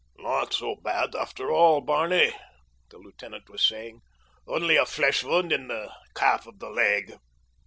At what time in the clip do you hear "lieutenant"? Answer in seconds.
2.97-3.51